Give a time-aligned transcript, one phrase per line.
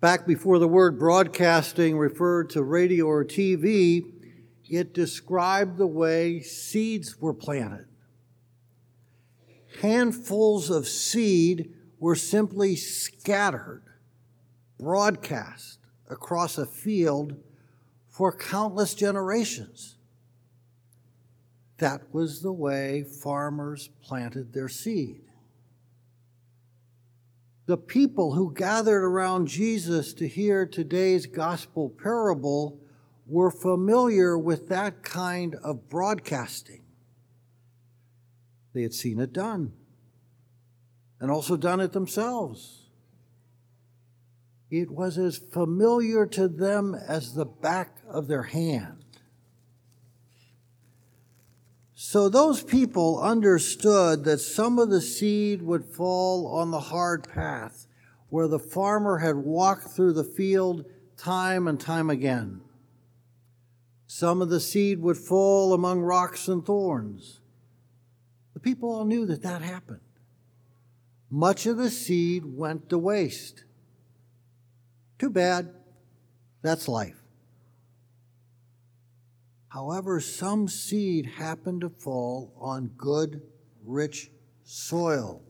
[0.00, 4.04] Back before the word broadcasting referred to radio or TV,
[4.68, 7.86] it described the way seeds were planted.
[9.80, 13.82] Handfuls of seed were simply scattered,
[14.78, 17.36] broadcast across a field
[18.06, 19.96] for countless generations.
[21.78, 25.27] That was the way farmers planted their seed.
[27.68, 32.80] The people who gathered around Jesus to hear today's gospel parable
[33.26, 36.80] were familiar with that kind of broadcasting.
[38.72, 39.74] They had seen it done
[41.20, 42.86] and also done it themselves.
[44.70, 49.04] It was as familiar to them as the back of their hand.
[52.10, 57.86] So those people understood that some of the seed would fall on the hard path
[58.30, 60.86] where the farmer had walked through the field
[61.18, 62.62] time and time again.
[64.06, 67.40] Some of the seed would fall among rocks and thorns.
[68.54, 70.00] The people all knew that that happened.
[71.28, 73.64] Much of the seed went to waste.
[75.18, 75.74] Too bad.
[76.62, 77.22] That's life.
[79.78, 83.42] However, some seed happened to fall on good,
[83.84, 84.28] rich
[84.64, 85.40] soil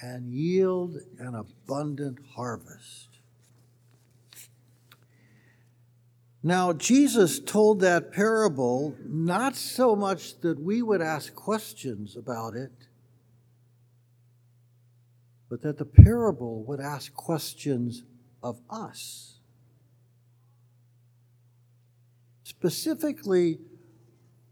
[0.00, 3.18] and yield an abundant harvest.
[6.42, 12.72] Now, Jesus told that parable not so much that we would ask questions about it,
[15.50, 18.02] but that the parable would ask questions
[18.42, 19.35] of us.
[22.58, 23.58] Specifically,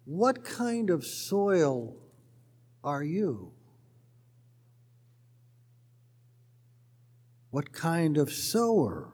[0.05, 1.97] what kind of soil
[2.83, 3.53] are you?
[7.51, 9.13] What kind of sower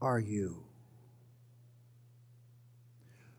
[0.00, 0.64] are you?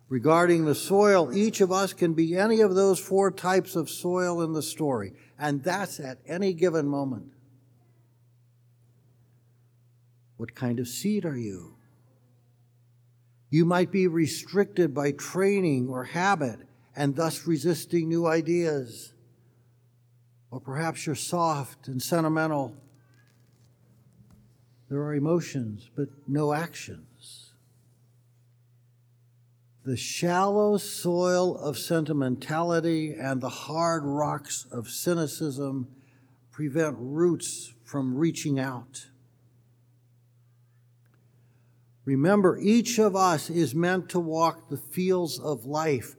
[0.10, 4.42] Regarding the soil, each of us can be any of those four types of soil
[4.42, 7.32] in the story, and that's at any given moment.
[10.38, 11.78] What kind of seed are you?
[13.54, 16.62] You might be restricted by training or habit
[16.96, 19.14] and thus resisting new ideas.
[20.50, 22.76] Or perhaps you're soft and sentimental.
[24.90, 27.54] There are emotions, but no actions.
[29.86, 35.90] The shallow soil of sentimentality and the hard rocks of cynicism
[36.50, 39.10] prevent roots from reaching out.
[42.06, 46.16] Remember, each of us is meant to walk the fields of life,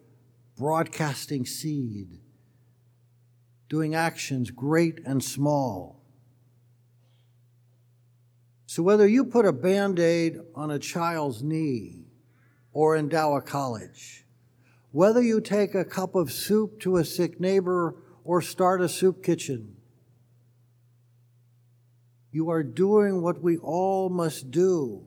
[0.56, 2.20] broadcasting seed,
[3.68, 6.00] doing actions great and small.
[8.66, 12.06] So, whether you put a band aid on a child's knee
[12.72, 14.24] or endow a college,
[14.90, 19.22] whether you take a cup of soup to a sick neighbor or start a soup
[19.22, 19.76] kitchen,
[22.32, 25.04] you are doing what we all must do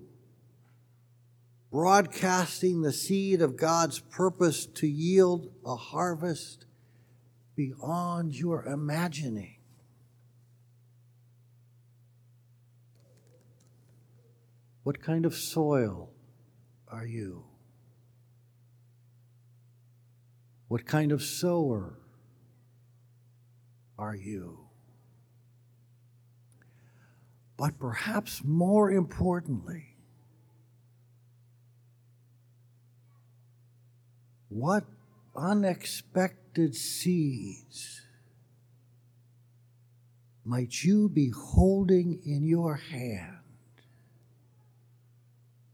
[1.77, 6.65] broadcasting the seed of God's purpose to yield a harvest
[7.55, 9.57] beyond your imagining.
[14.81, 16.09] What kind of soil
[16.88, 17.43] are you?
[20.69, 21.99] What kind of sower
[23.99, 24.65] are you?
[27.55, 29.87] But perhaps more importantly,
[34.57, 34.85] What
[35.35, 38.01] unexpected seeds
[40.44, 43.37] might you be holding in your hand